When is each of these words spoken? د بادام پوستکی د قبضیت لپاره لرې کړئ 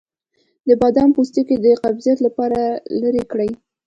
د 0.67 0.69
بادام 0.81 1.09
پوستکی 1.15 1.55
د 1.65 1.67
قبضیت 1.83 2.17
لپاره 2.27 2.61
لرې 3.01 3.23
کړئ 3.31 3.49